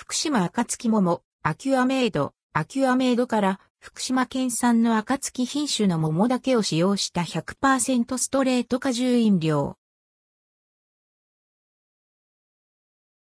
[0.00, 9.76] 福島暁桃、アキュアメイド、アキュアメイドから福島県産の暁品種の桃だけを使用した100%ストレート果汁飲料。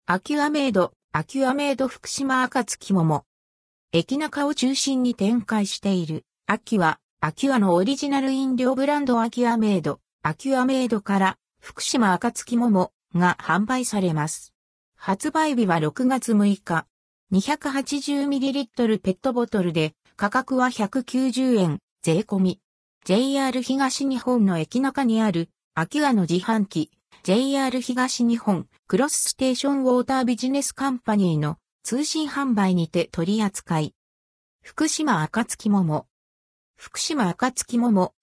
[0.07, 3.25] アキュアメイド、アキュアメイド福島暁桃。
[3.91, 14.52] エキナカを中心に展開している、アキュア、アキュアのオリジナル飲料ブランドアキュアメイド、アキュアメイドから福島暁桃が販売されます。
[15.05, 16.87] 発売日は6月6日。
[17.33, 22.61] 280ml ペットボトルで価格は190円、税込み。
[23.05, 26.93] JR 東日本の駅中にあるアキュアの自販機、
[27.25, 33.97] JR 東日本クロスステーションウォータービジネスカンパニーの通信販売にて取り扱い。
[34.63, 36.07] 福島暁桃。
[36.77, 38.15] 福島暁桃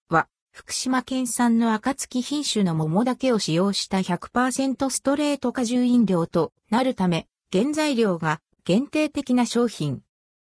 [0.59, 10.01] 福島県産の暁品種の桃だけを使用した100%ストレート果汁飲料となるため、原材料が限定的な商品。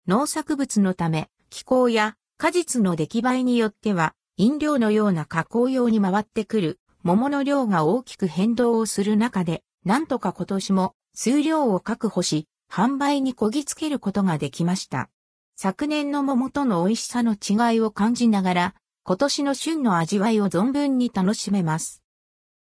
[0.08, 15.10] 農作物のため、気候や果実の出来栄えによっては、飲料のような加工用に回ってくる桃の量が大きく変動をする中で、なんとか今年も数量を確保し、販売にこぎつけることができました。
[15.56, 18.74] 昨年の桃との美味しさの違いを感じながら、
[19.08, 22.02] 今年の旬の味わいを存分に楽しめます。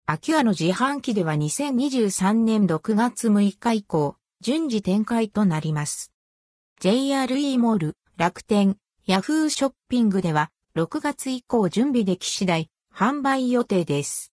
[0.05, 6.11] アキュアの自販機では2023年6月6日以降、順次展開となります。
[6.81, 14.21] JRE モール、楽天、ヤフーショッピングでは6月以降準備でき次第販売予定です。